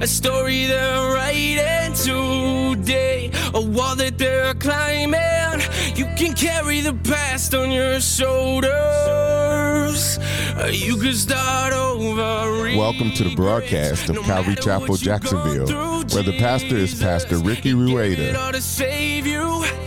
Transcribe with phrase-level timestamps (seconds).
[0.00, 5.60] a story they're writing today, a wall that they're climbing.
[5.94, 8.70] You can carry the past on your shoulders.
[10.70, 12.76] You can start over.
[12.76, 18.32] Welcome to the broadcast of Calvary Chapel, Jacksonville, where the pastor is Pastor Ricky Rueda.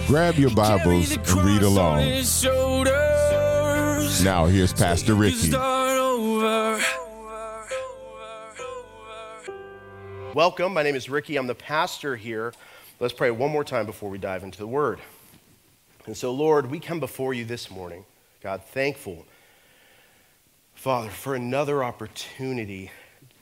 [0.06, 2.02] Grab your Bibles and read along.
[4.24, 5.52] Now, here's Pastor Ricky.
[10.34, 10.74] Welcome.
[10.74, 11.38] My name is Ricky.
[11.38, 12.54] I'm the pastor here.
[13.00, 14.98] Let's pray one more time before we dive into the word.
[16.08, 18.04] And so, Lord, we come before you this morning,
[18.42, 19.28] God, thankful,
[20.74, 22.90] Father, for another opportunity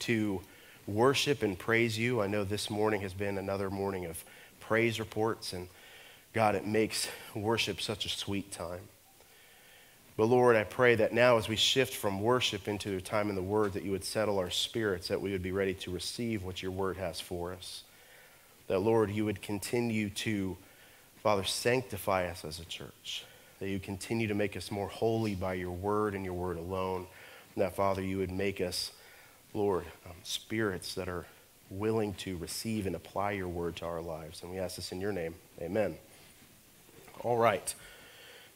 [0.00, 0.42] to
[0.86, 2.20] worship and praise you.
[2.20, 4.22] I know this morning has been another morning of
[4.60, 5.68] praise reports, and
[6.34, 8.80] God, it makes worship such a sweet time.
[10.22, 13.34] But Lord, I pray that now as we shift from worship into a time in
[13.34, 16.44] the Word, that you would settle our spirits, that we would be ready to receive
[16.44, 17.82] what your Word has for us.
[18.68, 20.56] That, Lord, you would continue to,
[21.24, 23.24] Father, sanctify us as a church.
[23.58, 27.08] That you continue to make us more holy by your Word and your Word alone.
[27.56, 28.92] And that, Father, you would make us,
[29.54, 31.26] Lord, um, spirits that are
[31.68, 34.44] willing to receive and apply your Word to our lives.
[34.44, 35.34] And we ask this in your name.
[35.60, 35.96] Amen.
[37.24, 37.74] All right.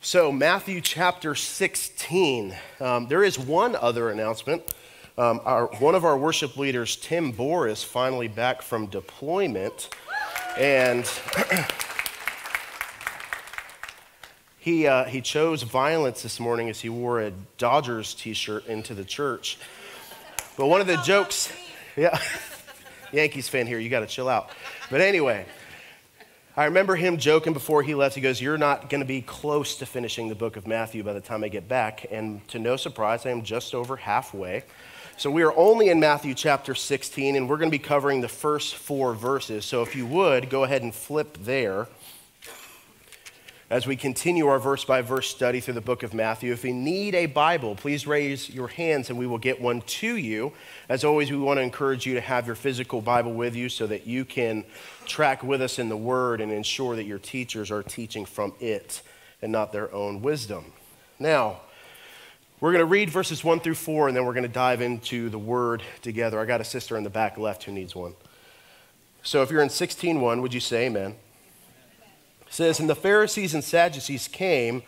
[0.00, 2.54] So, Matthew chapter 16.
[2.80, 4.62] Um, there is one other announcement.
[5.18, 9.88] Um, our, one of our worship leaders, Tim Bohr, is finally back from deployment.
[10.58, 11.10] And
[14.58, 18.94] he, uh, he chose violence this morning as he wore a Dodgers t shirt into
[18.94, 19.58] the church.
[20.56, 21.50] But one of the jokes,
[21.96, 22.16] yeah,
[23.12, 24.50] Yankees fan here, you got to chill out.
[24.90, 25.46] But anyway,
[26.58, 28.14] I remember him joking before he left.
[28.14, 31.12] He goes, You're not going to be close to finishing the book of Matthew by
[31.12, 32.06] the time I get back.
[32.10, 34.64] And to no surprise, I am just over halfway.
[35.18, 38.28] So we are only in Matthew chapter 16, and we're going to be covering the
[38.28, 39.66] first four verses.
[39.66, 41.88] So if you would, go ahead and flip there
[43.68, 46.52] as we continue our verse by verse study through the book of Matthew.
[46.52, 50.16] If you need a Bible, please raise your hands and we will get one to
[50.16, 50.52] you.
[50.88, 53.88] As always, we want to encourage you to have your physical Bible with you so
[53.88, 54.64] that you can
[55.04, 59.02] track with us in the Word and ensure that your teachers are teaching from it
[59.42, 60.72] and not their own wisdom.
[61.18, 61.60] Now,
[62.60, 65.28] we're going to read verses 1 through 4 and then we're going to dive into
[65.28, 66.38] the Word together.
[66.38, 68.14] I got a sister in the back left who needs one.
[69.24, 71.16] So if you're in 16:1, would you say amen?
[72.56, 74.82] Says, And the Pharisees and Sadducees came,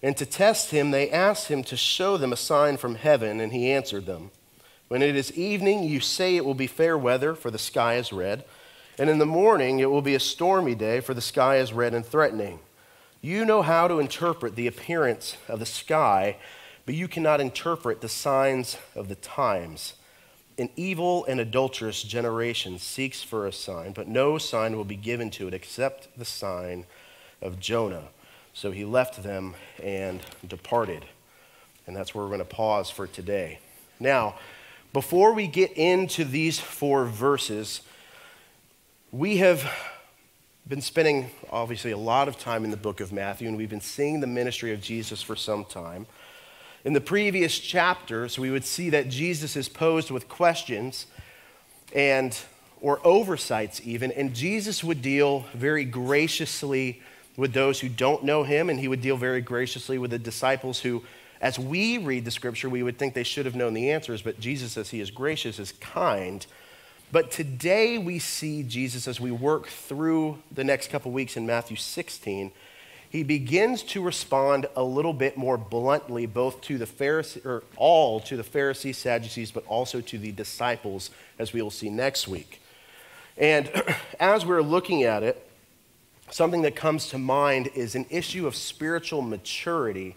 [0.00, 3.52] and to test him, they asked him to show them a sign from heaven, and
[3.52, 4.30] he answered them.
[4.86, 8.12] When it is evening, you say it will be fair weather, for the sky is
[8.12, 8.44] red.
[8.96, 11.94] And in the morning, it will be a stormy day, for the sky is red
[11.94, 12.60] and threatening.
[13.20, 16.36] You know how to interpret the appearance of the sky,
[16.86, 19.94] but you cannot interpret the signs of the times.
[20.58, 25.30] An evil and adulterous generation seeks for a sign, but no sign will be given
[25.30, 26.86] to it except the sign
[27.42, 28.08] of Jonah.
[28.52, 31.04] So he left them and departed.
[31.86, 33.58] And that's where we're going to pause for today.
[33.98, 34.36] Now,
[34.92, 37.80] before we get into these four verses,
[39.12, 39.70] we have
[40.66, 43.80] been spending obviously a lot of time in the book of Matthew, and we've been
[43.80, 46.06] seeing the ministry of Jesus for some time.
[46.84, 51.06] In the previous chapters, we would see that Jesus is posed with questions
[51.94, 52.38] and
[52.80, 57.02] or oversights even, and Jesus would deal very graciously
[57.36, 60.80] with those who don't know him, and he would deal very graciously with the disciples
[60.80, 61.02] who,
[61.40, 64.40] as we read the scripture, we would think they should have known the answers, but
[64.40, 66.46] Jesus, as he is gracious, is kind.
[67.12, 71.76] But today we see Jesus as we work through the next couple weeks in Matthew
[71.76, 72.52] 16
[73.10, 78.20] he begins to respond a little bit more bluntly, both to the Pharisees, or all
[78.20, 82.62] to the Pharisees, Sadducees, but also to the disciples, as we will see next week.
[83.36, 83.68] And
[84.20, 85.44] as we're looking at it,
[86.30, 90.16] something that comes to mind is an issue of spiritual maturity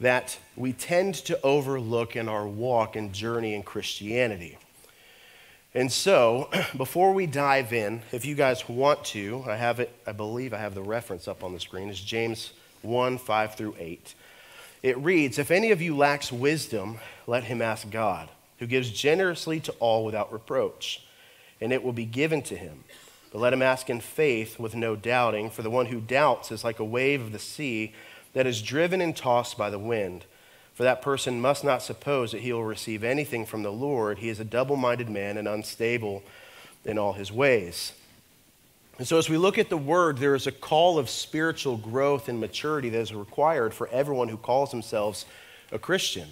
[0.00, 4.58] that we tend to overlook in our walk and journey in Christianity.
[5.74, 10.12] And so, before we dive in, if you guys want to, I have it, I
[10.12, 11.88] believe I have the reference up on the screen.
[11.88, 12.52] It's James
[12.82, 14.14] 1 5 through 8.
[14.82, 18.28] It reads If any of you lacks wisdom, let him ask God,
[18.58, 21.04] who gives generously to all without reproach,
[21.60, 22.84] and it will be given to him.
[23.30, 26.64] But let him ask in faith with no doubting, for the one who doubts is
[26.64, 27.92] like a wave of the sea
[28.32, 30.24] that is driven and tossed by the wind.
[30.74, 34.18] For that person must not suppose that he will receive anything from the Lord.
[34.18, 36.22] He is a double minded man and unstable
[36.84, 37.92] in all his ways.
[38.98, 42.28] And so, as we look at the word, there is a call of spiritual growth
[42.28, 45.26] and maturity that is required for everyone who calls themselves
[45.72, 46.28] a Christian.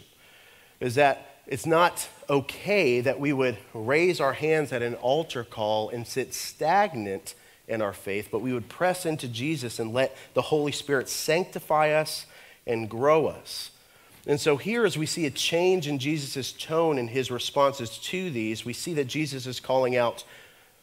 [0.80, 5.90] Is that it's not okay that we would raise our hands at an altar call
[5.90, 7.34] and sit stagnant
[7.68, 11.90] in our faith, but we would press into Jesus and let the Holy Spirit sanctify
[11.92, 12.26] us
[12.66, 13.70] and grow us.
[14.26, 18.30] And so, here, as we see a change in Jesus' tone and his responses to
[18.30, 20.24] these, we see that Jesus is calling out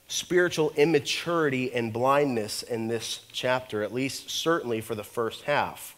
[0.08, 5.96] spiritual immaturity and blindness in this chapter, at least certainly for the first half.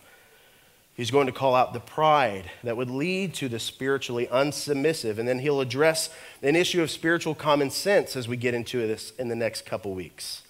[0.95, 5.27] He's going to call out the pride that would lead to the spiritually unsubmissive, and
[5.27, 6.11] then he'll address
[6.43, 9.93] an issue of spiritual common sense as we get into this in the next couple
[9.95, 10.43] weeks.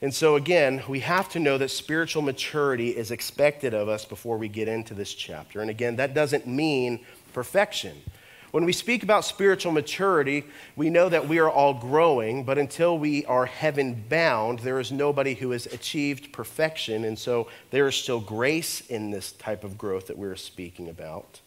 [0.00, 4.36] And so, again, we have to know that spiritual maturity is expected of us before
[4.36, 5.60] we get into this chapter.
[5.60, 8.02] And again, that doesn't mean perfection.
[8.52, 10.44] When we speak about spiritual maturity,
[10.76, 14.92] we know that we are all growing, but until we are heaven bound, there is
[14.92, 17.04] nobody who has achieved perfection.
[17.04, 21.40] And so there is still grace in this type of growth that we're speaking about.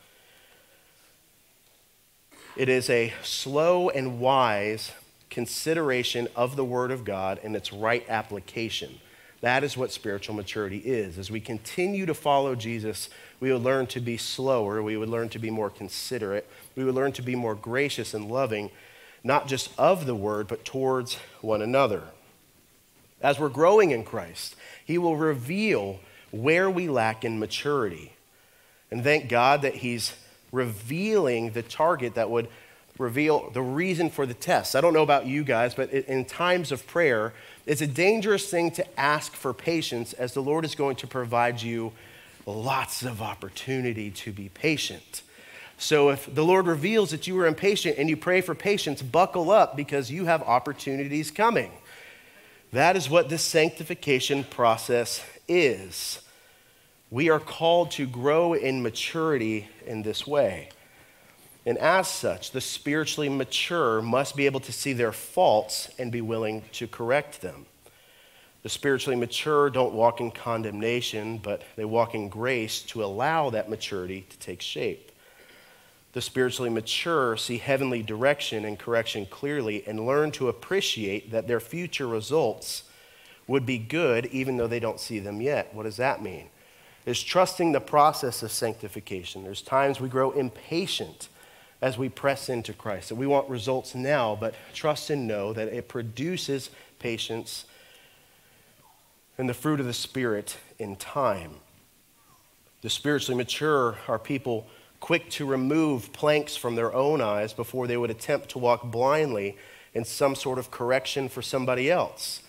[2.58, 4.92] It is a slow and wise
[5.30, 9.00] consideration of the Word of God and its right application.
[9.46, 11.20] That is what spiritual maturity is.
[11.20, 15.30] As we continue to follow Jesus, we would learn to be slower, we would learn
[15.30, 18.72] to be more considerate, we would learn to be more gracious and loving,
[19.24, 22.02] not just of the Word, but towards one another.
[23.22, 26.00] As we're growing in Christ, He will reveal
[26.32, 28.14] where we lack in maturity.
[28.90, 30.14] And thank God that He's
[30.52, 32.48] revealing the target that would
[32.98, 34.76] reveal the reason for the test.
[34.76, 37.34] I don't know about you guys, but in times of prayer,
[37.66, 41.62] it's a dangerous thing to ask for patience as the Lord is going to provide
[41.62, 41.92] you
[42.46, 45.24] lots of opportunity to be patient.
[45.78, 49.52] So if the Lord reveals that you are impatient and you pray for patience, buckle
[49.52, 51.72] up because you have opportunities coming.
[52.72, 56.22] That is what this sanctification process is.
[57.12, 60.70] We are called to grow in maturity in this way.
[61.66, 66.22] And as such, the spiritually mature must be able to see their faults and be
[66.22, 67.66] willing to correct them.
[68.62, 73.70] The spiritually mature don't walk in condemnation, but they walk in grace to allow that
[73.70, 75.12] maturity to take shape.
[76.14, 81.60] The spiritually mature see heavenly direction and correction clearly and learn to appreciate that their
[81.60, 82.84] future results
[83.48, 85.74] would be good even though they don't see them yet.
[85.74, 86.50] What does that mean?
[87.06, 89.44] It's trusting the process of sanctification.
[89.44, 91.28] There's times we grow impatient
[91.82, 93.12] as we press into Christ.
[93.12, 96.70] And we want results now, but trust and know that it produces
[97.00, 97.66] patience
[99.38, 101.56] and the fruit of the Spirit in time.
[102.82, 104.68] The spiritually mature are people
[105.00, 109.58] quick to remove planks from their own eyes before they would attempt to walk blindly
[109.94, 112.42] in some sort of correction for somebody else.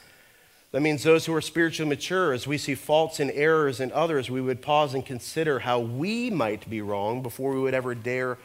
[0.73, 4.31] That means those who are spiritually mature, as we see faults and errors in others,
[4.31, 8.37] we would pause and consider how we might be wrong before we would ever dare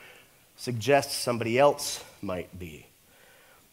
[0.61, 2.85] suggests somebody else might be.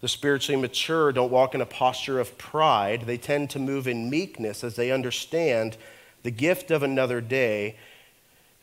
[0.00, 3.02] The spiritually mature don't walk in a posture of pride.
[3.02, 5.76] They tend to move in meekness as they understand
[6.22, 7.76] the gift of another day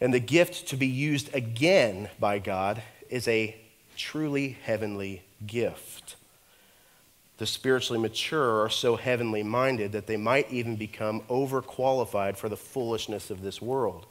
[0.01, 2.81] and the gift to be used again by God
[3.11, 3.55] is a
[3.95, 6.15] truly heavenly gift.
[7.37, 12.57] The spiritually mature are so heavenly minded that they might even become overqualified for the
[12.57, 14.07] foolishness of this world.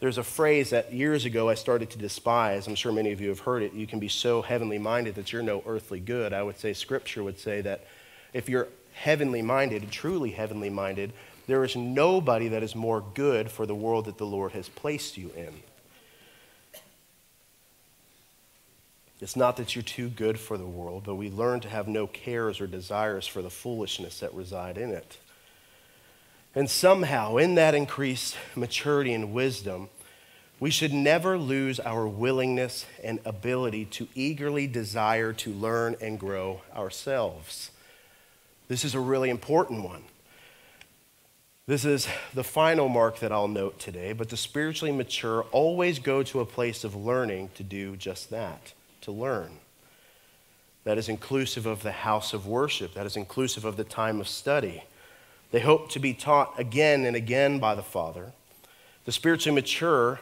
[0.00, 2.66] There's a phrase that years ago I started to despise.
[2.66, 3.72] I'm sure many of you have heard it.
[3.72, 6.32] You can be so heavenly minded that you're no earthly good.
[6.32, 7.86] I would say Scripture would say that
[8.32, 11.12] if you're heavenly minded, truly heavenly minded,
[11.46, 15.16] there is nobody that is more good for the world that the Lord has placed
[15.16, 15.62] you in.
[19.20, 22.06] It's not that you're too good for the world, but we learn to have no
[22.06, 25.16] cares or desires for the foolishness that reside in it.
[26.54, 29.88] And somehow, in that increased maturity and wisdom,
[30.60, 36.62] we should never lose our willingness and ability to eagerly desire to learn and grow
[36.74, 37.70] ourselves.
[38.68, 40.04] This is a really important one.
[41.66, 46.22] This is the final mark that I'll note today, but the spiritually mature always go
[46.22, 49.58] to a place of learning to do just that, to learn.
[50.84, 54.28] That is inclusive of the house of worship, that is inclusive of the time of
[54.28, 54.84] study.
[55.54, 58.32] They hope to be taught again and again by the Father.
[59.04, 60.18] The spiritually mature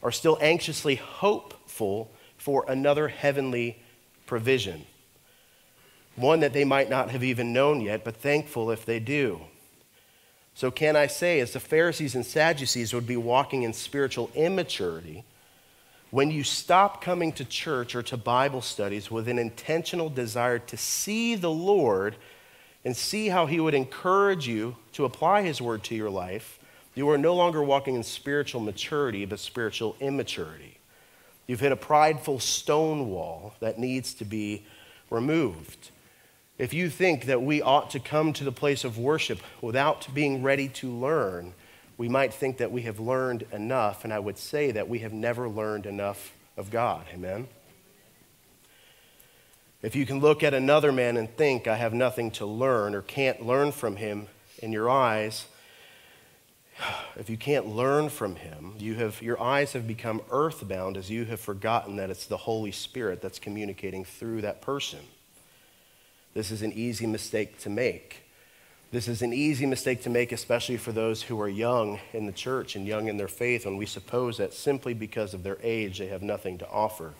[0.00, 3.82] are still anxiously hopeful for another heavenly
[4.24, 4.86] provision,
[6.14, 9.40] one that they might not have even known yet, but thankful if they do.
[10.54, 15.24] So, can I say, as the Pharisees and Sadducees would be walking in spiritual immaturity,
[16.12, 20.76] when you stop coming to church or to Bible studies with an intentional desire to
[20.76, 22.14] see the Lord
[22.86, 26.60] and see how he would encourage you to apply his word to your life,
[26.94, 30.78] you are no longer walking in spiritual maturity, but spiritual immaturity.
[31.48, 34.64] You've hit a prideful stone wall that needs to be
[35.10, 35.90] removed.
[36.58, 40.44] If you think that we ought to come to the place of worship without being
[40.44, 41.54] ready to learn,
[41.98, 45.12] we might think that we have learned enough, and I would say that we have
[45.12, 47.04] never learned enough of God.
[47.12, 47.48] Amen?
[49.82, 53.02] If you can look at another man and think, I have nothing to learn or
[53.02, 54.28] can't learn from him
[54.62, 55.46] in your eyes,
[57.16, 61.24] if you can't learn from him, you have, your eyes have become earthbound as you
[61.26, 65.00] have forgotten that it's the Holy Spirit that's communicating through that person.
[66.34, 68.22] This is an easy mistake to make.
[68.92, 72.32] This is an easy mistake to make, especially for those who are young in the
[72.32, 75.98] church and young in their faith, when we suppose that simply because of their age
[75.98, 77.14] they have nothing to offer,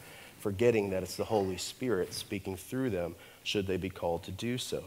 [0.46, 4.56] forgetting that it's the Holy Spirit speaking through them, should they be called to do
[4.56, 4.80] so.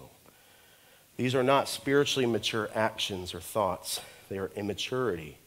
[1.17, 3.99] These are not spiritually mature actions or thoughts
[4.29, 5.37] they are immaturity.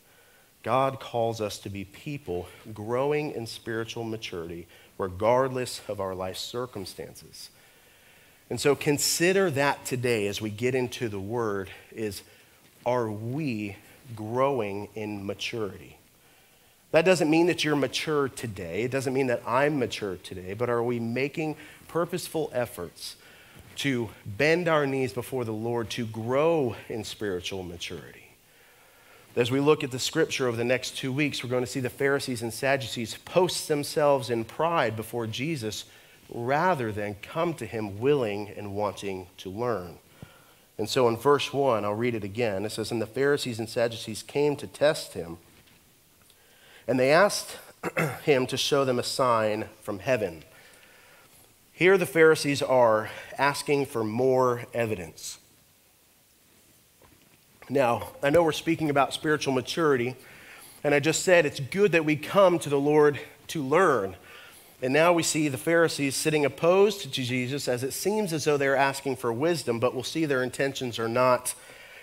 [0.63, 4.67] God calls us to be people growing in spiritual maturity
[4.99, 7.49] regardless of our life circumstances.
[8.51, 12.23] And so consider that today as we get into the word is
[12.85, 13.79] are we
[14.15, 15.97] growing in maturity?
[16.93, 18.83] That doesn't mean that you're mature today.
[18.83, 21.57] It doesn't mean that I'm mature today, but are we making
[21.89, 23.17] purposeful efforts
[23.77, 28.37] to bend our knees before the Lord to grow in spiritual maturity?
[29.35, 31.81] As we look at the scripture over the next two weeks, we're going to see
[31.81, 35.87] the Pharisees and Sadducees post themselves in pride before Jesus
[36.29, 39.99] rather than come to him willing and wanting to learn.
[40.77, 42.67] And so in verse 1, I'll read it again.
[42.67, 45.39] It says, And the Pharisees and Sadducees came to test him,
[46.87, 47.59] and they asked
[48.25, 50.45] him to show them a sign from heaven.
[51.73, 55.39] Here the Pharisees are asking for more evidence.
[57.69, 60.15] Now, I know we're speaking about spiritual maturity,
[60.85, 64.17] and I just said it's good that we come to the Lord to learn.
[64.83, 68.57] And now we see the Pharisees sitting opposed to Jesus as it seems as though
[68.57, 71.55] they're asking for wisdom, but we'll see their intentions are not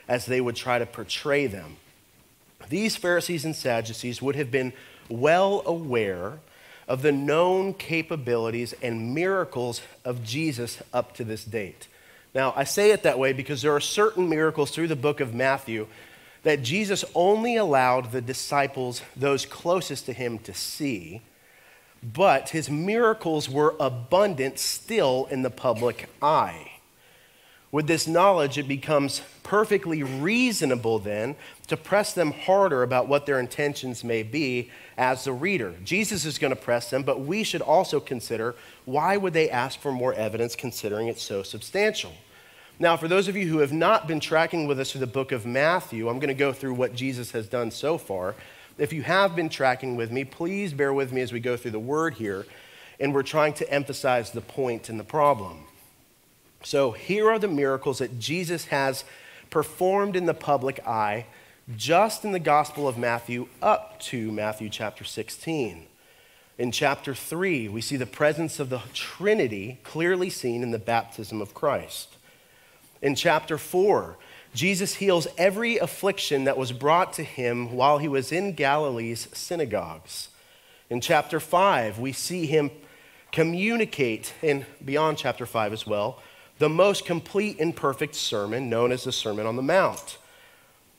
[0.08, 1.76] as they would try to portray them.
[2.68, 4.74] These Pharisees and Sadducees would have been
[5.08, 6.40] well aware
[6.88, 11.88] of the known capabilities and miracles of Jesus up to this date.
[12.34, 15.34] Now, I say it that way because there are certain miracles through the book of
[15.34, 15.88] Matthew
[16.44, 21.22] that Jesus only allowed the disciples, those closest to him, to see,
[22.02, 26.69] but his miracles were abundant still in the public eye.
[27.72, 31.36] With this knowledge, it becomes perfectly reasonable then
[31.68, 35.76] to press them harder about what their intentions may be as the reader.
[35.84, 39.80] Jesus is going to press them, but we should also consider why would they ask
[39.80, 42.14] for more evidence considering it's so substantial?
[42.80, 45.32] Now, for those of you who have not been tracking with us through the book
[45.32, 48.36] of Matthew, I'm going to go through what Jesus has done so far.
[48.80, 51.72] If you have been tracking with me, please bear with me as we go through
[51.72, 52.48] the word here,
[53.00, 55.66] and we're trying to emphasize the point and the problem.
[56.64, 59.06] So, here are the miracles that Jesus has
[59.50, 61.26] performed in the public eye
[61.76, 65.86] just in the Gospel of Matthew up to Matthew chapter 16.
[66.58, 71.42] In chapter 3, we see the presence of the Trinity clearly seen in the baptism
[71.42, 72.18] of Christ.
[73.02, 74.18] In chapter 4,
[74.54, 80.28] Jesus heals every affliction that was brought to him while he was in Galilee's synagogues.
[80.90, 82.72] In chapter 5, we see him
[83.32, 86.22] communicate, and beyond chapter 5 as well,
[86.60, 90.18] the most complete and perfect sermon known as the Sermon on the Mount.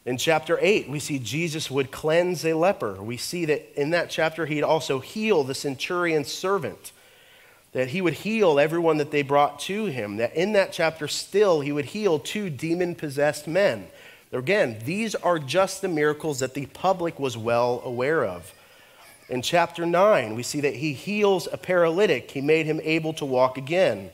[0.05, 3.00] In chapter 8, we see Jesus would cleanse a leper.
[3.02, 6.93] We see that in that chapter, he'd also heal the centurion's servant
[7.73, 11.61] that he would heal everyone that they brought to him, that in that chapter still
[11.61, 13.87] he would heal two demon possessed men.
[14.33, 18.52] Again, these are just the miracles that the public was well aware of.
[19.29, 23.25] In chapter 9, we see that he heals a paralytic, he made him able to
[23.25, 24.11] walk again.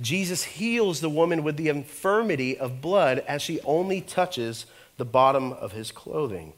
[0.00, 4.66] Jesus heals the woman with the infirmity of blood as she only touches
[4.96, 6.52] the bottom of his clothing.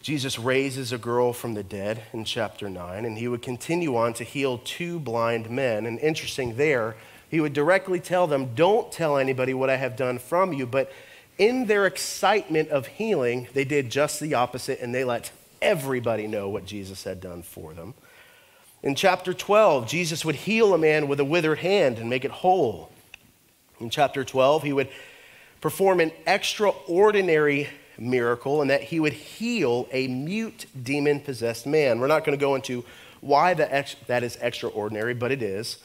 [0.00, 4.14] Jesus raises a girl from the dead in chapter 9, and he would continue on
[4.14, 5.84] to heal two blind men.
[5.84, 6.94] And interesting there,
[7.28, 10.64] he would directly tell them, Don't tell anybody what I have done from you.
[10.64, 10.92] But
[11.38, 16.48] in their excitement of healing, they did just the opposite, and they let everybody know
[16.48, 17.94] what Jesus had done for them.
[18.82, 22.30] In chapter 12, Jesus would heal a man with a withered hand and make it
[22.30, 22.90] whole.
[23.80, 24.88] In chapter 12, he would
[25.60, 27.68] perform an extraordinary
[27.98, 31.98] miracle and that he would heal a mute demon possessed man.
[31.98, 32.84] We're not going to go into
[33.20, 35.78] why that, that is extraordinary, but it is.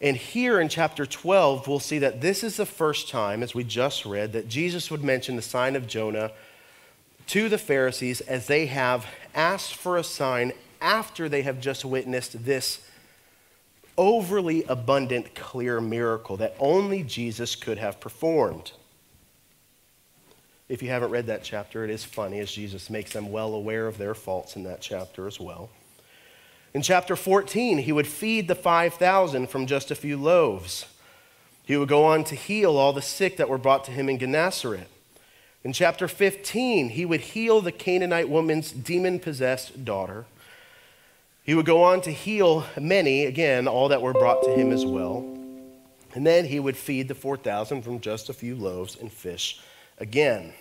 [0.00, 3.64] And here in chapter 12, we'll see that this is the first time, as we
[3.64, 6.32] just read, that Jesus would mention the sign of Jonah
[7.28, 12.44] to the Pharisees as they have asked for a sign after they have just witnessed
[12.44, 12.80] this
[13.98, 18.72] overly abundant, clear miracle that only Jesus could have performed.
[20.68, 23.86] If you haven't read that chapter, it is funny as Jesus makes them well aware
[23.86, 25.70] of their faults in that chapter as well.
[26.74, 30.86] In chapter 14, he would feed the 5,000 from just a few loaves.
[31.64, 34.18] He would go on to heal all the sick that were brought to him in
[34.18, 34.88] Gennesaret.
[35.64, 40.26] In chapter 15, he would heal the Canaanite woman's demon possessed daughter.
[41.46, 44.84] He would go on to heal many, again, all that were brought to him as
[44.84, 45.18] well.
[46.12, 49.60] And then he would feed the 4,000 from just a few loaves and fish
[49.98, 50.54] again.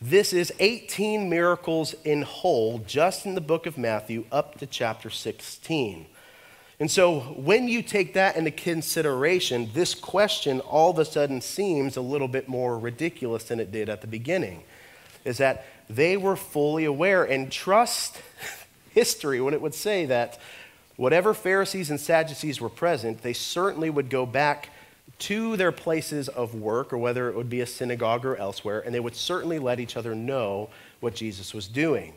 [0.00, 5.10] This is 18 miracles in whole, just in the book of Matthew, up to chapter
[5.10, 6.06] 16.
[6.78, 11.98] And so, when you take that into consideration, this question all of a sudden seems
[11.98, 14.62] a little bit more ridiculous than it did at the beginning.
[15.26, 18.22] Is that they were fully aware and trust
[18.92, 20.38] history when it would say that
[20.96, 24.70] whatever Pharisees and Sadducees were present, they certainly would go back
[25.20, 28.94] to their places of work, or whether it would be a synagogue or elsewhere, and
[28.94, 30.70] they would certainly let each other know
[31.00, 32.14] what Jesus was doing.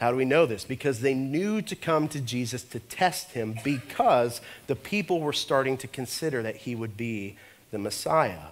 [0.00, 0.64] How do we know this?
[0.64, 5.76] Because they knew to come to Jesus to test him because the people were starting
[5.78, 7.36] to consider that he would be
[7.70, 8.48] the Messiah.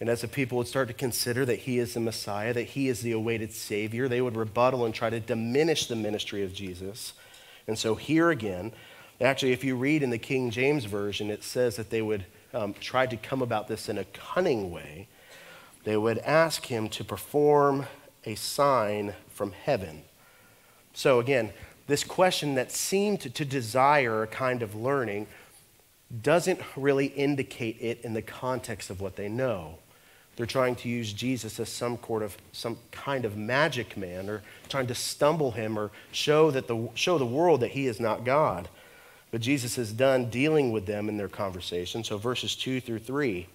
[0.00, 2.88] And as the people would start to consider that he is the Messiah, that he
[2.88, 7.14] is the awaited Savior, they would rebuttal and try to diminish the ministry of Jesus.
[7.66, 8.72] And so here again,
[9.20, 12.24] actually, if you read in the King James Version, it says that they would
[12.54, 15.08] um, try to come about this in a cunning way.
[15.84, 17.86] They would ask him to perform
[18.24, 20.02] a sign from heaven.
[20.92, 21.52] So again,
[21.88, 25.26] this question that seemed to desire a kind of learning
[26.22, 29.78] doesn't really indicate it in the context of what they know.
[30.38, 34.44] They're trying to use Jesus as some sort of some kind of magic man, or
[34.68, 38.24] trying to stumble him, or show that the show the world that he is not
[38.24, 38.68] God.
[39.32, 42.04] But Jesus is done dealing with them in their conversation.
[42.04, 43.48] So verses two through three,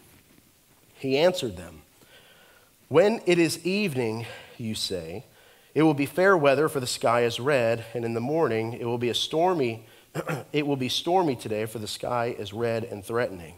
[0.95, 1.83] he answered them.
[2.89, 4.25] When it is evening,
[4.57, 5.23] you say,
[5.73, 8.83] it will be fair weather, for the sky is red, and in the morning it
[8.83, 9.85] will be a stormy.
[10.51, 13.53] it will be stormy today, for the sky is red and threatening.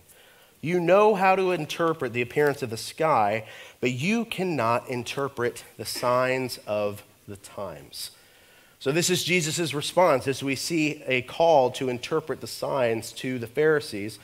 [0.61, 3.45] You know how to interpret the appearance of the sky,
[3.81, 8.11] but you cannot interpret the signs of the times.
[8.79, 13.39] So, this is Jesus' response as we see a call to interpret the signs to
[13.39, 14.19] the Pharisees,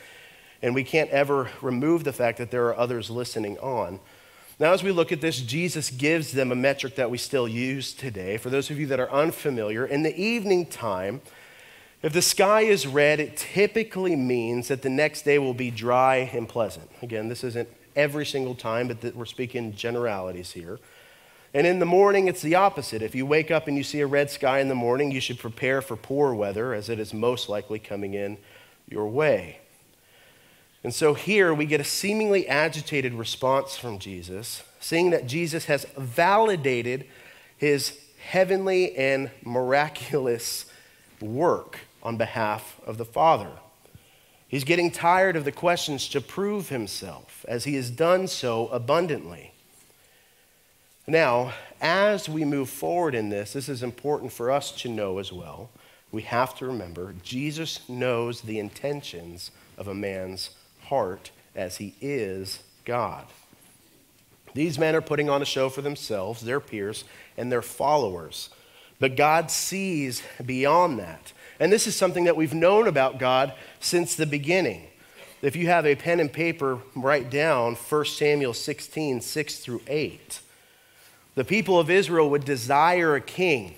[0.61, 3.99] and we can't ever remove the fact that there are others listening on.
[4.59, 7.93] Now, as we look at this, Jesus gives them a metric that we still use
[7.93, 8.37] today.
[8.37, 11.21] For those of you that are unfamiliar, in the evening time,
[12.01, 16.29] if the sky is red, it typically means that the next day will be dry
[16.33, 16.89] and pleasant.
[17.01, 20.79] Again, this isn't every single time, but we're speaking generalities here.
[21.53, 23.01] And in the morning, it's the opposite.
[23.01, 25.37] If you wake up and you see a red sky in the morning, you should
[25.37, 28.37] prepare for poor weather, as it is most likely coming in
[28.87, 29.59] your way.
[30.83, 35.85] And so here we get a seemingly agitated response from Jesus, seeing that Jesus has
[35.97, 37.05] validated
[37.57, 40.65] his heavenly and miraculous
[41.19, 43.51] work on behalf of the Father.
[44.47, 49.53] He's getting tired of the questions to prove himself, as he has done so abundantly.
[51.07, 55.31] Now, as we move forward in this, this is important for us to know as
[55.31, 55.69] well.
[56.11, 60.51] We have to remember Jesus knows the intentions of a man's
[60.83, 63.25] heart as he is God.
[64.53, 67.05] These men are putting on a show for themselves, their peers,
[67.37, 68.49] and their followers.
[68.99, 71.33] But God sees beyond that.
[71.61, 74.87] And this is something that we've known about God since the beginning.
[75.43, 80.41] If you have a pen and paper, write down 1 Samuel 16, 6 through 8.
[81.35, 83.75] The people of Israel would desire a king.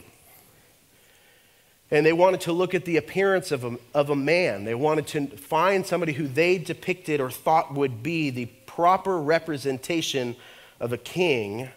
[1.92, 4.64] And they wanted to look at the appearance of a, of a man.
[4.64, 10.38] They wanted to find somebody who they depicted or thought would be the proper representation
[10.80, 11.68] of a king.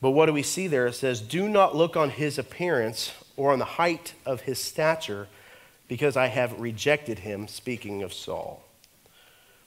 [0.00, 0.86] But what do we see there?
[0.86, 5.28] It says, Do not look on his appearance or on the height of his stature,
[5.88, 8.62] because I have rejected him, speaking of Saul.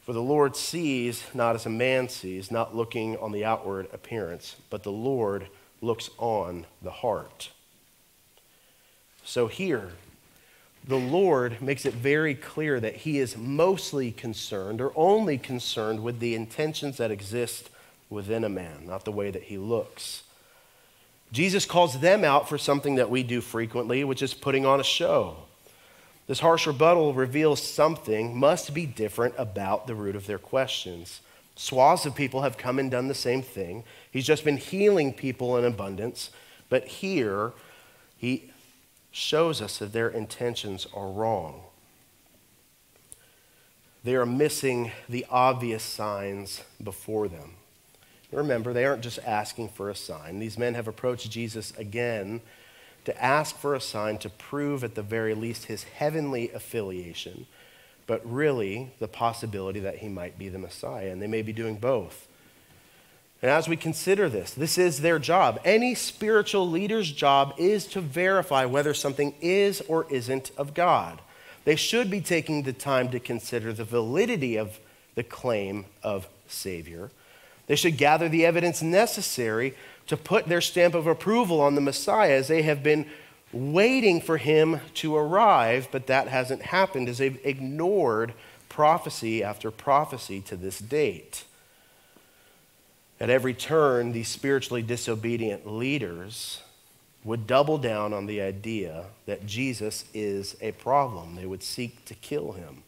[0.01, 4.55] For the Lord sees not as a man sees, not looking on the outward appearance,
[4.69, 5.47] but the Lord
[5.82, 7.51] looks on the heart.
[9.23, 9.91] So here,
[10.88, 16.19] the Lord makes it very clear that he is mostly concerned or only concerned with
[16.19, 17.69] the intentions that exist
[18.10, 20.23] within a man, not the way that he looks.
[21.31, 24.83] Jesus calls them out for something that we do frequently, which is putting on a
[24.83, 25.37] show.
[26.27, 31.21] This harsh rebuttal reveals something must be different about the root of their questions.
[31.55, 33.83] Swaths of people have come and done the same thing.
[34.11, 36.29] He's just been healing people in abundance,
[36.69, 37.53] but here
[38.17, 38.51] he
[39.11, 41.63] shows us that their intentions are wrong.
[44.03, 47.55] They are missing the obvious signs before them.
[48.31, 50.39] Remember, they aren't just asking for a sign.
[50.39, 52.41] These men have approached Jesus again
[53.05, 57.47] to ask for a sign to prove, at the very least, his heavenly affiliation,
[58.05, 61.09] but really the possibility that he might be the Messiah.
[61.09, 62.27] And they may be doing both.
[63.41, 65.61] And as we consider this, this is their job.
[65.63, 71.21] Any spiritual leader's job is to verify whether something is or isn't of God.
[71.63, 74.79] They should be taking the time to consider the validity of
[75.15, 77.11] the claim of Savior.
[77.69, 79.75] They should gather the evidence necessary
[80.08, 83.05] to put their stamp of approval on the Messiah as they have been
[83.53, 88.34] waiting for him to arrive, but that hasn't happened as they've ignored
[88.69, 91.45] prophecy after prophecy to this date.
[93.19, 96.63] At every turn, these spiritually disobedient leaders
[97.23, 101.36] would double down on the idea that Jesus is a problem.
[101.36, 102.82] They would seek to kill him.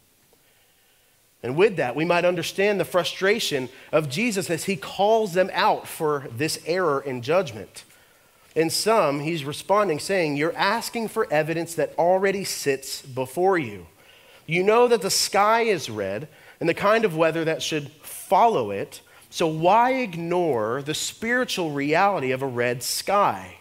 [1.43, 5.87] And with that, we might understand the frustration of Jesus as he calls them out
[5.87, 7.83] for this error in judgment.
[8.53, 13.87] In sum, he's responding saying, You're asking for evidence that already sits before you.
[14.45, 16.27] You know that the sky is red
[16.59, 22.31] and the kind of weather that should follow it, so why ignore the spiritual reality
[22.31, 23.60] of a red sky?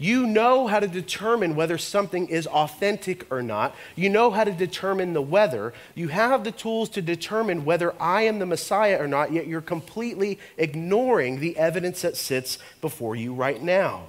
[0.00, 3.76] You know how to determine whether something is authentic or not.
[3.94, 5.74] You know how to determine the weather.
[5.94, 9.60] You have the tools to determine whether I am the Messiah or not, yet you're
[9.60, 14.04] completely ignoring the evidence that sits before you right now.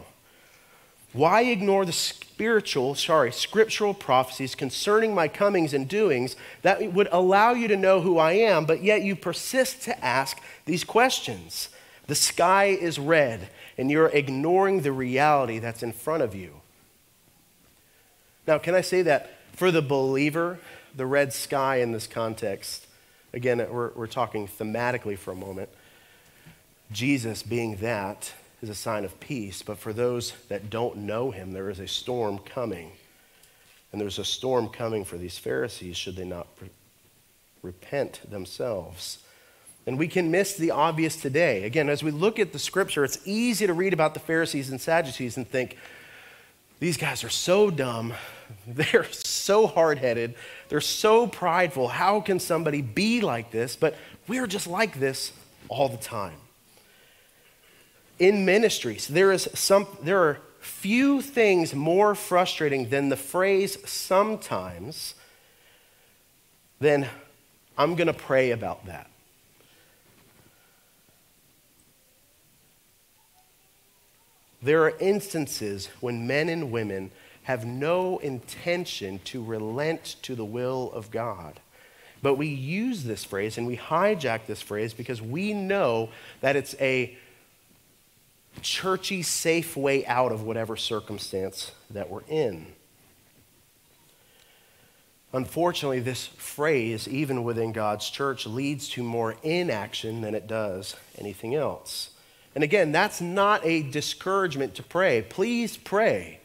[1.12, 7.52] Why ignore the spiritual, sorry, scriptural prophecies concerning my comings and doings that would allow
[7.52, 11.68] you to know who I am, but yet you persist to ask these questions?
[12.08, 13.50] The sky is red
[13.82, 16.62] and you're ignoring the reality that's in front of you.
[18.46, 20.60] Now, can I say that for the believer,
[20.96, 22.86] the red sky in this context,
[23.34, 25.68] again, we're, we're talking thematically for a moment,
[26.92, 31.52] Jesus being that is a sign of peace, but for those that don't know him,
[31.52, 32.92] there is a storm coming.
[33.92, 36.48] And there's a storm coming for these Pharisees should they not
[37.64, 39.18] repent themselves.
[39.88, 41.64] And we can miss the obvious today.
[41.64, 44.80] Again, as we look at the scripture, it's easy to read about the Pharisees and
[44.80, 45.78] Sadducees and think,
[46.82, 48.14] these guys are so dumb.
[48.68, 50.34] They're so hard headed.
[50.68, 51.88] They're so prideful.
[51.88, 53.76] How can somebody be like this?
[53.76, 53.96] But
[54.28, 55.32] we're just like this
[55.70, 56.38] all the time.
[58.18, 65.14] In ministries, there, is some, there are few things more frustrating than the phrase sometimes,
[66.80, 67.08] then
[67.78, 69.11] I'm going to pray about that.
[74.62, 77.12] There are instances when men and women
[77.44, 81.60] have no intention to relent to the will of God.
[82.22, 86.10] But we use this phrase and we hijack this phrase because we know
[86.42, 87.18] that it's a
[88.62, 92.68] churchy, safe way out of whatever circumstance that we're in.
[95.34, 101.56] Unfortunately, this phrase, even within God's church, leads to more inaction than it does anything
[101.56, 102.10] else.
[102.54, 105.22] And again, that's not a discouragement to pray.
[105.22, 106.40] Please pray.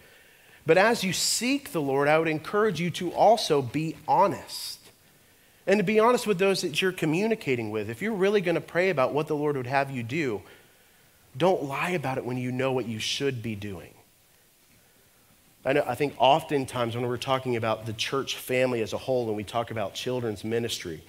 [0.64, 4.80] But as you seek the Lord, I would encourage you to also be honest.
[5.66, 7.90] And to be honest with those that you're communicating with.
[7.90, 10.42] If you're really going to pray about what the Lord would have you do,
[11.36, 13.92] don't lie about it when you know what you should be doing.
[15.64, 19.26] I, know, I think oftentimes when we're talking about the church family as a whole
[19.26, 21.02] and we talk about children's ministry,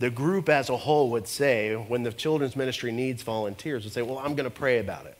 [0.00, 4.02] the group as a whole would say, when the children's ministry needs volunteers, would say,
[4.02, 5.16] Well, I'm going to pray about it.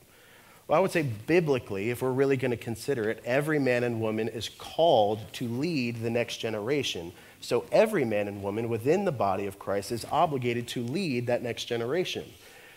[0.67, 4.01] Well, I would say biblically, if we're really going to consider it, every man and
[4.01, 7.13] woman is called to lead the next generation.
[7.41, 11.43] So every man and woman within the body of Christ is obligated to lead that
[11.43, 12.25] next generation.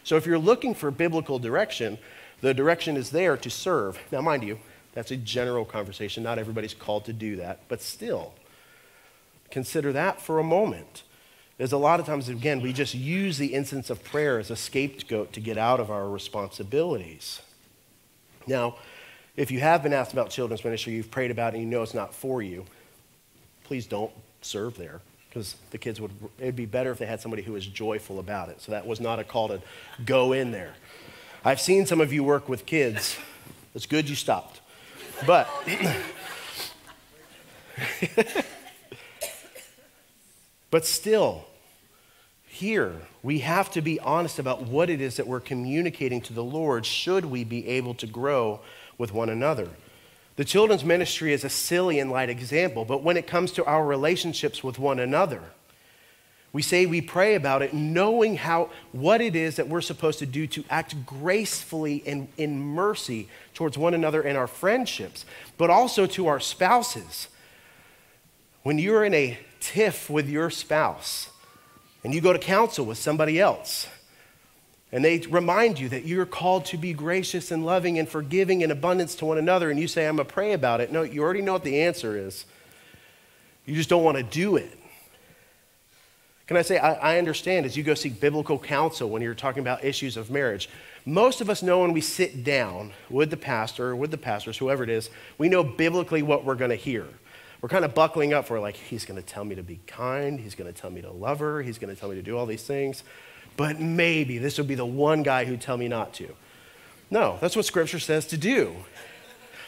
[0.04, 1.98] So if you're looking for biblical direction,
[2.42, 4.00] the direction is there to serve.
[4.12, 4.60] Now, mind you,
[4.94, 6.24] that's a general conversation.
[6.24, 8.34] Not everybody's called to do that, but still,
[9.52, 11.04] consider that for a moment.
[11.58, 14.56] There's a lot of times, again, we just use the instance of prayer as a
[14.56, 17.42] scapegoat to get out of our responsibilities.
[18.48, 18.78] Now,
[19.36, 21.84] if you have been asked about children's ministry, you've prayed about it, and you know
[21.84, 22.66] it's not for you,
[23.66, 24.12] please don't
[24.42, 27.66] serve there because the kids would, it'd be better if they had somebody who was
[27.66, 28.62] joyful about it.
[28.62, 29.62] So that was not a call to
[30.06, 30.74] go in there.
[31.44, 33.18] I've seen some of you work with kids.
[33.74, 34.62] It's good you stopped.
[35.26, 35.48] But.
[40.74, 41.46] But still,
[42.48, 46.44] here, we have to be honest about what it is that we're communicating to the
[46.44, 48.60] Lord should we be able to grow
[48.98, 49.70] with one another.
[50.36, 53.86] The children's ministry is a silly and light example, but when it comes to our
[53.86, 55.44] relationships with one another,
[56.52, 60.26] we say we pray about it knowing how what it is that we're supposed to
[60.26, 65.24] do to act gracefully and in mercy towards one another in our friendships,
[65.56, 67.28] but also to our spouses.
[68.64, 71.30] When you're in a tiff with your spouse
[72.04, 73.88] and you go to counsel with somebody else,
[74.91, 78.71] and they remind you that you're called to be gracious and loving and forgiving in
[78.71, 80.91] abundance to one another, and you say, I'm going to pray about it.
[80.91, 82.45] No, you already know what the answer is.
[83.65, 84.78] You just don't want to do it.
[86.45, 89.62] Can I say, I, I, understand as you go seek biblical counsel when you're talking
[89.62, 90.69] about issues of marriage.
[91.06, 94.58] Most of us know when we sit down with the pastor or with the pastors,
[94.58, 97.08] whoever it is, we know biblically what we're going to hear.
[97.63, 100.39] We're kind of buckling up for like, he's going to tell me to be kind,
[100.39, 102.38] he's going to tell me to love her, he's going to tell me to do
[102.38, 103.04] all these things
[103.58, 106.30] but maybe this would be the one guy who'd tell me not to.
[107.12, 108.76] No, that's what Scripture says to do.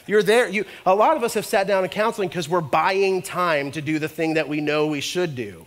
[0.08, 0.48] You're there.
[0.48, 3.82] You, a lot of us have sat down in counseling because we're buying time to
[3.82, 5.66] do the thing that we know we should do.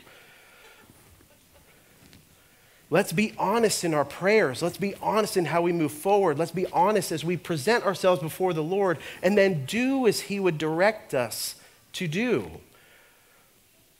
[2.90, 4.62] Let's be honest in our prayers.
[4.62, 6.38] Let's be honest in how we move forward.
[6.38, 10.40] Let's be honest as we present ourselves before the Lord and then do as He
[10.40, 11.56] would direct us
[11.94, 12.50] to do.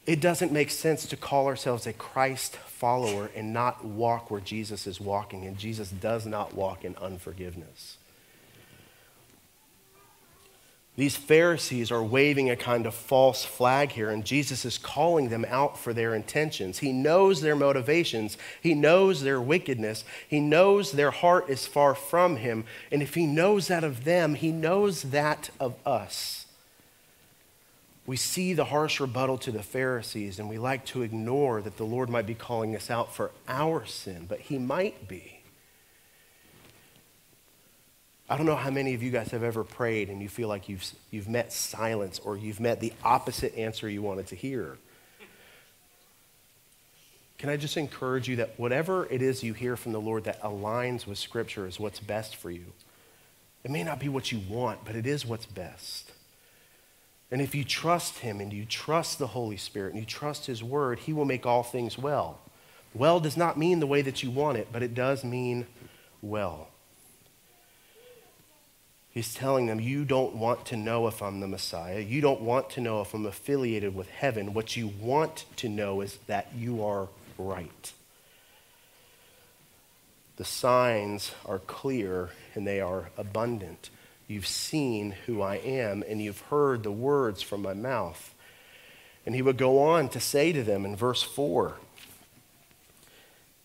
[0.07, 4.87] It doesn't make sense to call ourselves a Christ follower and not walk where Jesus
[4.87, 7.99] is walking, and Jesus does not walk in unforgiveness.
[10.97, 15.45] These Pharisees are waving a kind of false flag here, and Jesus is calling them
[15.49, 16.79] out for their intentions.
[16.79, 22.39] He knows their motivations, He knows their wickedness, He knows their heart is far from
[22.39, 22.65] Him.
[22.91, 26.38] And if He knows that of them, He knows that of us
[28.09, 31.85] we see the harsh rebuttal to the Pharisees and we like to ignore that the
[31.85, 35.43] Lord might be calling us out for our sin, but He might be.
[38.27, 40.71] I don't know how many of you guys have ever prayed and you feel like
[40.71, 44.79] you've, you've met silence or you've met the opposite answer you wanted to hear.
[47.37, 50.41] Can I just encourage you that whatever it is you hear from the Lord that
[50.41, 52.73] aligns with Scripture is what's best for you?
[53.65, 56.13] It may not be what you want, but it is what's best.
[57.31, 60.63] And if you trust Him and you trust the Holy Spirit and you trust His
[60.63, 62.41] Word, He will make all things well.
[62.95, 65.67] Well does not mean the way that you want it, but it does mean
[66.23, 66.69] well.
[69.11, 72.01] He's telling them, You don't want to know if I'm the Messiah.
[72.01, 74.55] You don't want to know if I'm affiliated with heaven.
[74.55, 77.93] What you want to know is that you are right.
[80.37, 83.91] The signs are clear and they are abundant.
[84.29, 88.35] You've seen who I am, and you've heard the words from my mouth.
[89.25, 91.77] And he would go on to say to them in verse 4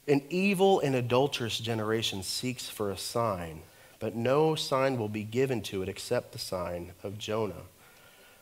[0.08, 3.62] An evil and adulterous generation seeks for a sign,
[4.00, 7.64] but no sign will be given to it except the sign of Jonah.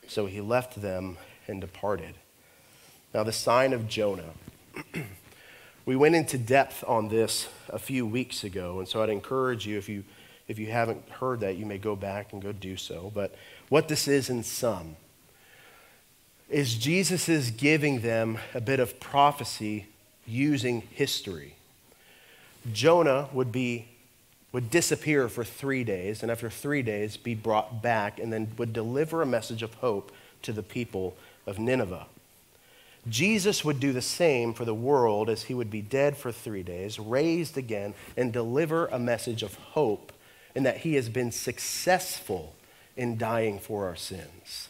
[0.06, 2.14] So he left them and departed.
[3.12, 4.30] Now, the sign of Jonah.
[5.86, 9.76] we went into depth on this a few weeks ago, and so I'd encourage you
[9.76, 10.04] if you
[10.52, 13.10] if you haven't heard that, you may go back and go do so.
[13.12, 13.34] But
[13.68, 14.94] what this is in sum
[16.48, 19.86] is Jesus is giving them a bit of prophecy
[20.26, 21.56] using history.
[22.72, 23.86] Jonah would be
[24.52, 28.74] would disappear for 3 days and after 3 days be brought back and then would
[28.74, 30.12] deliver a message of hope
[30.42, 32.06] to the people of Nineveh.
[33.08, 36.62] Jesus would do the same for the world as he would be dead for 3
[36.62, 40.12] days, raised again and deliver a message of hope
[40.54, 42.54] and that he has been successful
[42.96, 44.68] in dying for our sins.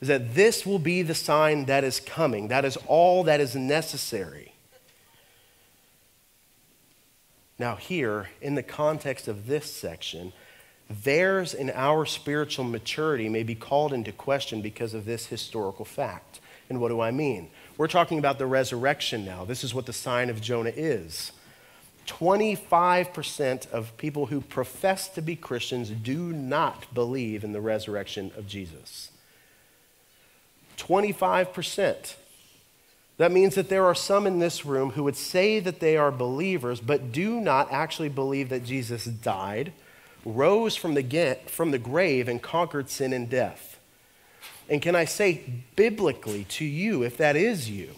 [0.00, 2.48] Is that this will be the sign that is coming.
[2.48, 4.52] That is all that is necessary.
[7.58, 10.34] Now, here, in the context of this section,
[10.90, 16.40] theirs and our spiritual maturity may be called into question because of this historical fact.
[16.68, 17.48] And what do I mean?
[17.78, 19.44] We're talking about the resurrection now.
[19.44, 21.32] This is what the sign of Jonah is.
[22.06, 28.46] 25% of people who profess to be Christians do not believe in the resurrection of
[28.46, 29.10] Jesus.
[30.78, 32.14] 25%.
[33.18, 36.10] That means that there are some in this room who would say that they are
[36.10, 39.72] believers, but do not actually believe that Jesus died,
[40.24, 43.80] rose from the, from the grave, and conquered sin and death.
[44.68, 47.90] And can I say biblically to you, if that is you,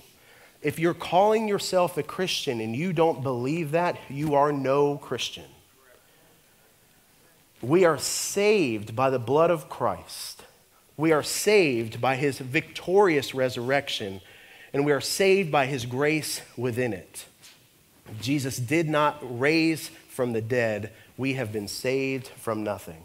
[0.62, 5.44] if you're calling yourself a Christian and you don't believe that, you are no Christian.
[7.62, 10.44] We are saved by the blood of Christ.
[10.96, 14.20] We are saved by his victorious resurrection,
[14.72, 17.26] and we are saved by his grace within it.
[18.20, 20.92] Jesus did not raise from the dead.
[21.16, 23.02] We have been saved from nothing.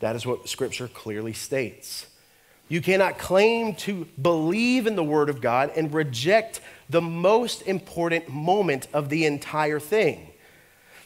[0.00, 2.06] That is what Scripture clearly states.
[2.70, 8.28] You cannot claim to believe in the Word of God and reject the most important
[8.28, 10.28] moment of the entire thing.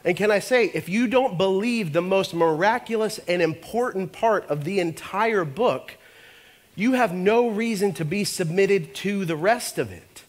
[0.04, 4.64] And can I say, if you don't believe the most miraculous and important part of
[4.64, 5.96] the entire book,
[6.76, 10.24] you have no reason to be submitted to the rest of it.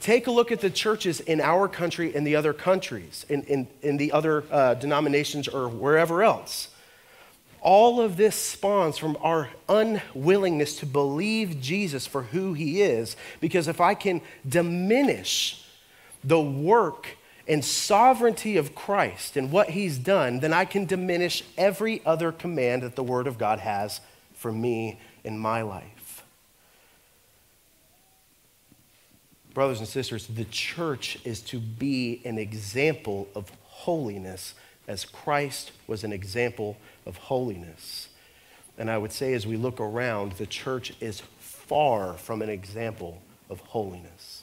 [0.00, 3.68] Take a look at the churches in our country and the other countries, in, in,
[3.80, 6.68] in the other uh, denominations or wherever else.
[7.66, 13.16] All of this spawns from our unwillingness to believe Jesus for who he is.
[13.40, 15.66] Because if I can diminish
[16.22, 17.08] the work
[17.48, 22.84] and sovereignty of Christ and what he's done, then I can diminish every other command
[22.84, 24.00] that the Word of God has
[24.32, 26.22] for me in my life.
[29.54, 34.54] Brothers and sisters, the church is to be an example of holiness
[34.86, 38.08] as Christ was an example of holiness.
[38.78, 43.22] And I would say, as we look around, the church is far from an example
[43.48, 44.42] of holiness.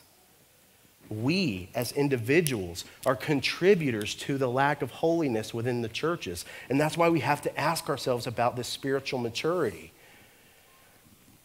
[1.09, 6.45] We, as individuals, are contributors to the lack of holiness within the churches.
[6.69, 9.92] And that's why we have to ask ourselves about this spiritual maturity.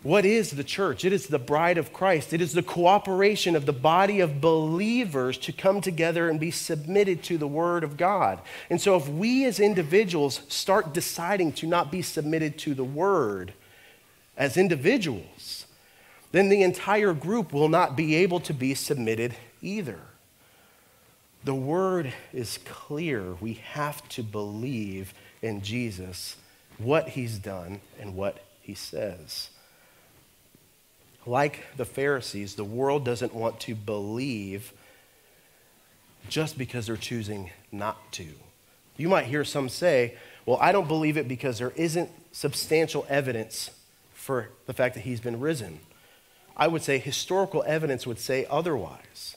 [0.05, 1.05] What is the church?
[1.05, 2.33] It is the bride of Christ.
[2.33, 7.25] It is the cooperation of the body of believers to come together and be submitted
[7.25, 8.41] to the Word of God.
[8.71, 13.55] And so, if we as individuals start deciding to not be submitted to the Word
[14.37, 15.67] as individuals,
[16.31, 19.99] then the entire group will not be able to be submitted either.
[21.43, 23.35] The Word is clear.
[23.41, 26.37] We have to believe in Jesus,
[26.79, 29.51] what He's done, and what He says.
[31.29, 34.73] Like the Pharisees, the world doesn't want to believe
[36.31, 38.29] just because they're choosing not to.
[38.97, 43.71] You might hear some say, well, I don't believe it because there isn't substantial evidence
[44.15, 45.81] for the fact that he's been risen.
[46.57, 49.37] I would say historical evidence would say otherwise.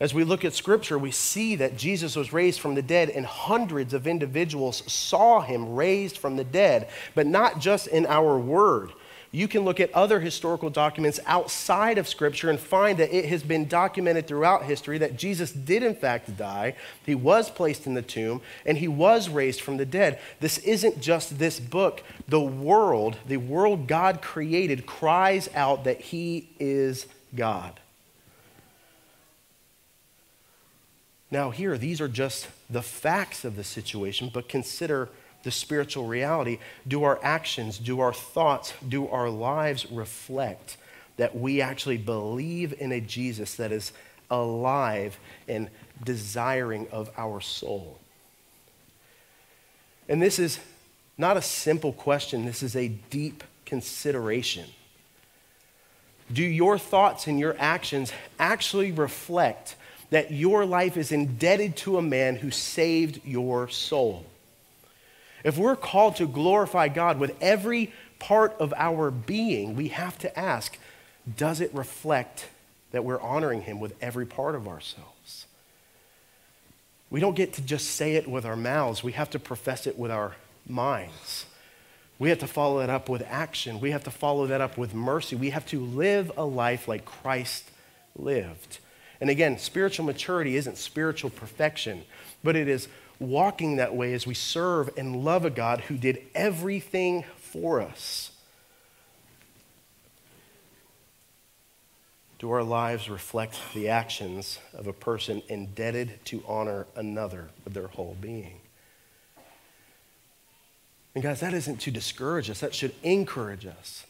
[0.00, 3.26] As we look at scripture, we see that Jesus was raised from the dead, and
[3.26, 8.92] hundreds of individuals saw him raised from the dead, but not just in our word.
[9.32, 13.44] You can look at other historical documents outside of Scripture and find that it has
[13.44, 16.74] been documented throughout history that Jesus did, in fact, die.
[17.06, 20.18] He was placed in the tomb and he was raised from the dead.
[20.40, 22.02] This isn't just this book.
[22.26, 27.78] The world, the world God created, cries out that he is God.
[31.30, 35.08] Now, here, these are just the facts of the situation, but consider
[35.42, 40.76] the spiritual reality, do our actions, do our thoughts, do our lives reflect
[41.16, 43.92] that we actually believe in a Jesus that is
[44.30, 45.68] alive and
[46.04, 47.98] desiring of our soul?
[50.08, 50.58] And this is
[51.16, 54.66] not a simple question, this is a deep consideration.
[56.32, 59.76] Do your thoughts and your actions actually reflect
[60.10, 64.26] that your life is indebted to a man who saved your soul?
[65.44, 70.38] If we're called to glorify God with every part of our being, we have to
[70.38, 70.78] ask
[71.36, 72.48] does it reflect
[72.92, 75.46] that we're honoring Him with every part of ourselves?
[77.10, 79.98] We don't get to just say it with our mouths, we have to profess it
[79.98, 81.46] with our minds.
[82.18, 83.80] We have to follow that up with action.
[83.80, 85.36] We have to follow that up with mercy.
[85.36, 87.70] We have to live a life like Christ
[88.14, 88.78] lived.
[89.20, 92.04] And again, spiritual maturity isn't spiritual perfection,
[92.42, 96.22] but it is walking that way as we serve and love a God who did
[96.34, 98.30] everything for us.
[102.38, 107.88] Do our lives reflect the actions of a person indebted to honor another with their
[107.88, 108.60] whole being?
[111.14, 114.06] And guys, that isn't to discourage us, that should encourage us.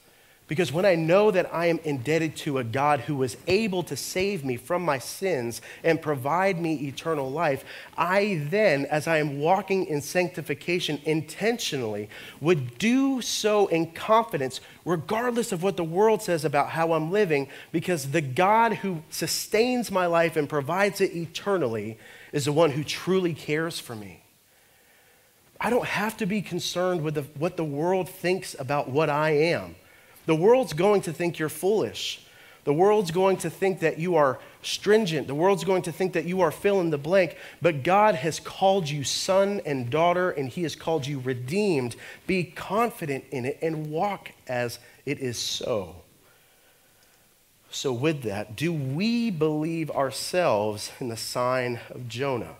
[0.50, 3.94] Because when I know that I am indebted to a God who was able to
[3.94, 7.64] save me from my sins and provide me eternal life,
[7.96, 12.08] I then, as I am walking in sanctification intentionally,
[12.40, 17.46] would do so in confidence, regardless of what the world says about how I'm living,
[17.70, 21.96] because the God who sustains my life and provides it eternally
[22.32, 24.24] is the one who truly cares for me.
[25.60, 29.30] I don't have to be concerned with the, what the world thinks about what I
[29.30, 29.76] am.
[30.26, 32.24] The world's going to think you're foolish.
[32.64, 35.26] The world's going to think that you are stringent.
[35.26, 37.36] The world's going to think that you are fill in the blank.
[37.62, 41.96] But God has called you son and daughter, and He has called you redeemed.
[42.26, 45.96] Be confident in it and walk as it is so.
[47.70, 52.56] So, with that, do we believe ourselves in the sign of Jonah?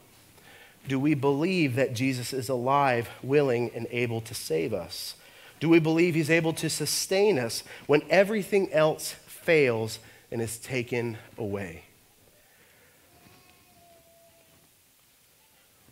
[0.88, 5.14] Do we believe that Jesus is alive, willing, and able to save us?
[5.60, 9.98] Do we believe he's able to sustain us when everything else fails
[10.32, 11.84] and is taken away?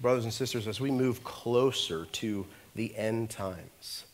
[0.00, 4.04] Brothers and sisters, as we move closer to the end times,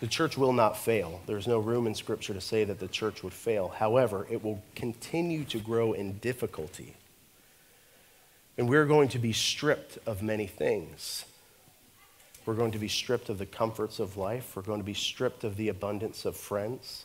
[0.00, 1.20] the church will not fail.
[1.26, 3.68] There's no room in Scripture to say that the church would fail.
[3.68, 6.94] However, it will continue to grow in difficulty.
[8.58, 11.24] And we're going to be stripped of many things.
[12.46, 14.54] We're going to be stripped of the comforts of life.
[14.54, 17.04] We're going to be stripped of the abundance of friends.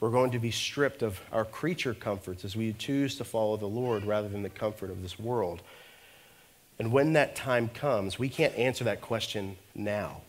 [0.00, 3.66] We're going to be stripped of our creature comforts as we choose to follow the
[3.66, 5.60] Lord rather than the comfort of this world.
[6.78, 10.22] And when that time comes, we can't answer that question now.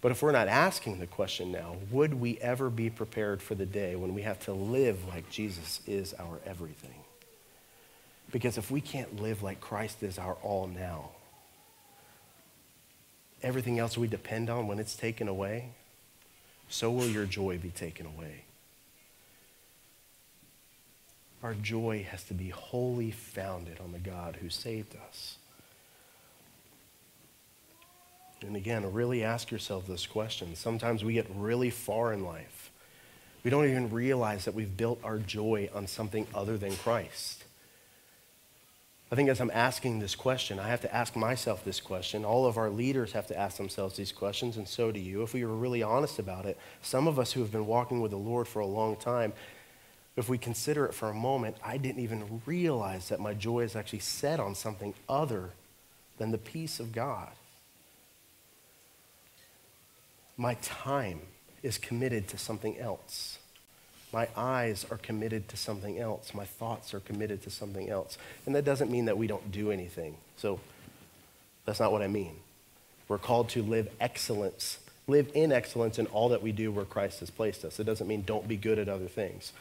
[0.00, 3.66] But if we're not asking the question now, would we ever be prepared for the
[3.66, 6.94] day when we have to live like Jesus is our everything?
[8.32, 11.10] Because if we can't live like Christ is our all now,
[13.42, 15.70] everything else we depend on, when it's taken away,
[16.68, 18.44] so will your joy be taken away.
[21.42, 25.36] Our joy has to be wholly founded on the God who saved us.
[28.42, 30.54] And again, really ask yourself this question.
[30.54, 32.70] Sometimes we get really far in life.
[33.42, 37.44] We don't even realize that we've built our joy on something other than Christ.
[39.12, 42.24] I think as I'm asking this question, I have to ask myself this question.
[42.24, 45.22] All of our leaders have to ask themselves these questions, and so do you.
[45.22, 48.12] If we were really honest about it, some of us who have been walking with
[48.12, 49.32] the Lord for a long time,
[50.14, 53.74] if we consider it for a moment, I didn't even realize that my joy is
[53.74, 55.50] actually set on something other
[56.18, 57.30] than the peace of God.
[60.36, 61.22] My time
[61.64, 63.39] is committed to something else.
[64.12, 66.34] My eyes are committed to something else.
[66.34, 68.18] My thoughts are committed to something else.
[68.46, 70.16] And that doesn't mean that we don't do anything.
[70.36, 70.60] So
[71.64, 72.34] that's not what I mean.
[73.08, 77.20] We're called to live excellence, live in excellence in all that we do where Christ
[77.20, 77.78] has placed us.
[77.78, 79.52] It doesn't mean don't be good at other things.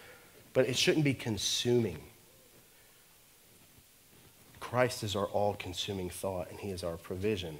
[0.54, 2.00] But it shouldn't be consuming.
[4.60, 7.60] Christ is our all consuming thought, and He is our provision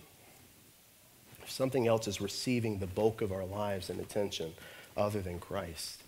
[1.50, 4.54] if something else is receiving the bulk of our lives and attention
[4.96, 6.04] other than Christ,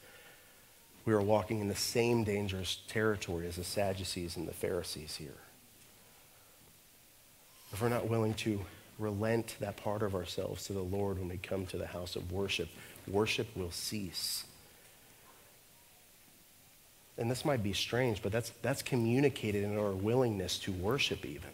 [1.05, 5.37] we are walking in the same dangerous territory as the Sadducees and the Pharisees here.
[7.71, 8.61] If we're not willing to
[8.99, 12.31] relent that part of ourselves to the Lord when we come to the house of
[12.31, 12.69] worship,
[13.07, 14.45] worship will cease.
[17.17, 21.49] And this might be strange, but that's, that's communicated in our willingness to worship, even.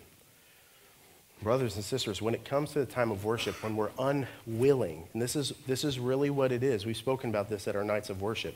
[1.41, 5.21] Brothers and sisters, when it comes to the time of worship, when we're unwilling, and
[5.21, 8.09] this is, this is really what it is, we've spoken about this at our nights
[8.09, 8.55] of worship.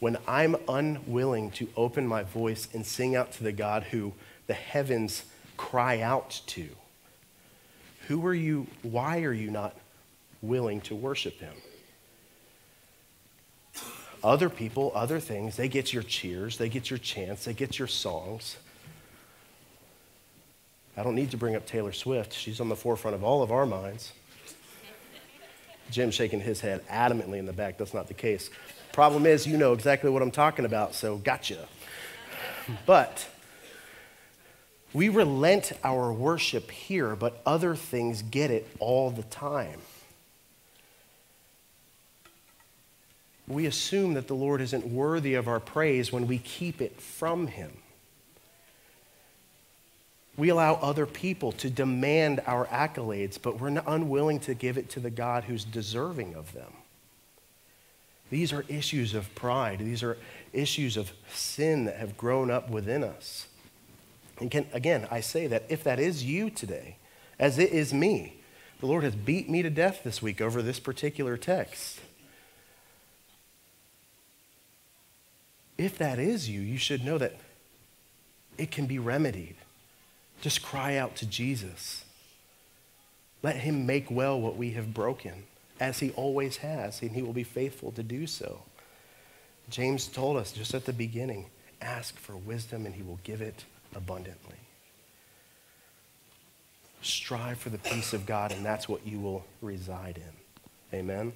[0.00, 4.12] When I'm unwilling to open my voice and sing out to the God who
[4.46, 5.24] the heavens
[5.56, 6.68] cry out to,
[8.06, 9.76] who are you, why are you not
[10.40, 11.54] willing to worship him?
[14.22, 17.88] Other people, other things, they get your cheers, they get your chants, they get your
[17.88, 18.56] songs.
[20.96, 22.32] I don't need to bring up Taylor Swift.
[22.32, 24.12] She's on the forefront of all of our minds.
[25.90, 27.78] Jim shaking his head adamantly in the back.
[27.78, 28.50] That's not the case.
[28.92, 31.68] Problem is, you know exactly what I'm talking about, so gotcha.
[32.84, 33.28] But
[34.92, 39.80] we relent our worship here, but other things get it all the time.
[43.46, 47.46] We assume that the Lord isn't worthy of our praise when we keep it from
[47.46, 47.70] Him.
[50.36, 55.00] We allow other people to demand our accolades, but we're unwilling to give it to
[55.00, 56.72] the God who's deserving of them.
[58.30, 59.78] These are issues of pride.
[59.78, 60.18] These are
[60.52, 63.46] issues of sin that have grown up within us.
[64.38, 66.96] And can, again, I say that if that is you today,
[67.38, 68.36] as it is me,
[68.80, 72.00] the Lord has beat me to death this week over this particular text.
[75.76, 77.36] If that is you, you should know that
[78.56, 79.56] it can be remedied.
[80.40, 82.04] Just cry out to Jesus.
[83.42, 85.44] Let him make well what we have broken,
[85.80, 88.62] as he always has, and he will be faithful to do so.
[89.70, 91.46] James told us just at the beginning
[91.80, 93.64] ask for wisdom, and he will give it
[93.94, 94.56] abundantly.
[97.02, 100.98] Strive for the peace of God, and that's what you will reside in.
[100.98, 101.32] Amen.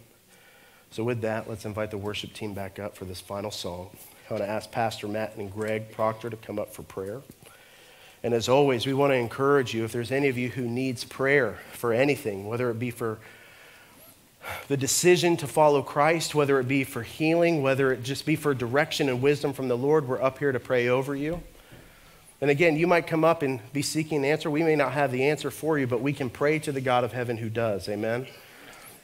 [0.91, 3.91] So, with that, let's invite the worship team back up for this final song.
[4.29, 7.23] I want to ask Pastor Matt and Greg Proctor to come up for prayer.
[8.23, 11.05] And as always, we want to encourage you if there's any of you who needs
[11.05, 13.19] prayer for anything, whether it be for
[14.69, 18.55] the decision to follow Christ, whether it be for healing, whether it just be for
[18.55, 21.43] direction and wisdom from the Lord, we're up here to pray over you.
[22.41, 24.51] And again, you might come up and be seeking an answer.
[24.51, 27.05] We may not have the answer for you, but we can pray to the God
[27.05, 27.89] of heaven who does.
[27.89, 28.27] Amen?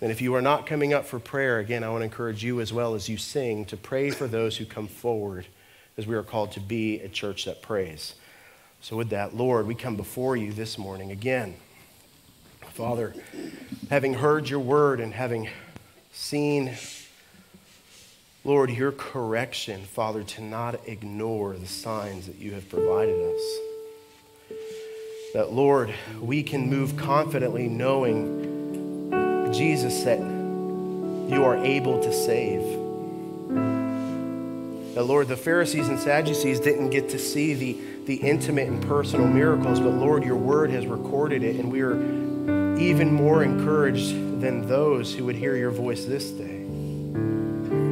[0.01, 2.61] And if you are not coming up for prayer, again, I want to encourage you
[2.61, 5.47] as well as you sing to pray for those who come forward
[5.97, 8.15] as we are called to be a church that prays.
[8.81, 11.57] So, with that, Lord, we come before you this morning again.
[12.75, 13.13] Father,
[13.91, 15.49] having heard your word and having
[16.13, 16.75] seen,
[18.45, 23.59] Lord, your correction, Father, to not ignore the signs that you have provided us.
[25.35, 29.11] That, Lord, we can move confidently knowing,
[29.53, 32.63] Jesus, that you are able to save.
[34.95, 39.27] That, Lord, the Pharisees and Sadducees didn't get to see the, the intimate and personal
[39.27, 42.28] miracles, but, Lord, your word has recorded it, and we are
[42.79, 46.65] even more encouraged than those who would hear your voice this day.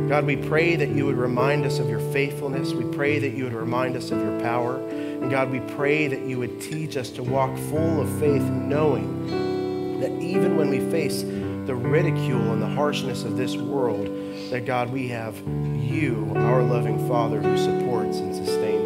[0.08, 2.72] God, we pray that you would remind us of your faithfulness.
[2.72, 4.76] We pray that you would remind us of your power.
[4.76, 10.00] And God, we pray that you would teach us to walk full of faith, knowing
[10.00, 14.06] that even when we face the ridicule and the harshness of this world,
[14.50, 15.36] that God, we have
[15.76, 18.85] you, our loving Father, who supports and sustains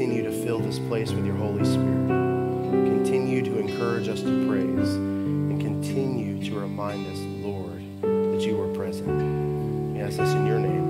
[0.00, 2.08] continue to fill this place with your Holy Spirit.
[2.08, 8.74] Continue to encourage us to praise and continue to remind us, Lord, that you are
[8.74, 9.92] present.
[9.92, 10.89] We ask this in your name.